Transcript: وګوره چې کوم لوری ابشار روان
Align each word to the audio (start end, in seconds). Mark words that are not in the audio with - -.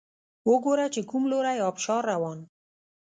وګوره 0.49 0.85
چې 0.93 1.01
کوم 1.09 1.23
لوری 1.31 1.57
ابشار 1.69 2.01
روان 2.11 2.39